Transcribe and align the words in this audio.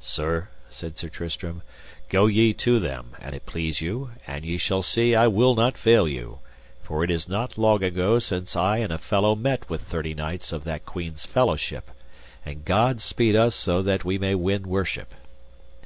Sir, 0.00 0.48
said 0.70 0.96
Sir 0.96 1.10
Tristram, 1.10 1.60
go 2.08 2.24
ye 2.24 2.54
to 2.54 2.80
them, 2.80 3.10
an 3.20 3.34
it 3.34 3.44
please 3.44 3.82
you, 3.82 4.12
and 4.26 4.42
ye 4.42 4.56
shall 4.56 4.80
see 4.80 5.14
I 5.14 5.26
will 5.26 5.54
not 5.54 5.76
fail 5.76 6.08
you, 6.08 6.38
for 6.82 7.04
it 7.04 7.10
is 7.10 7.28
not 7.28 7.58
long 7.58 7.82
ago 7.82 8.18
since 8.18 8.56
I 8.56 8.78
and 8.78 8.90
a 8.94 8.96
fellow 8.96 9.34
met 9.34 9.68
with 9.68 9.82
thirty 9.82 10.14
knights 10.14 10.54
of 10.54 10.64
that 10.64 10.86
queen's 10.86 11.26
fellowship; 11.26 11.90
and 12.46 12.64
God 12.64 13.02
speed 13.02 13.36
us 13.36 13.54
so 13.54 13.82
that 13.82 14.06
we 14.06 14.16
may 14.16 14.34
win 14.34 14.68
worship. 14.70 15.12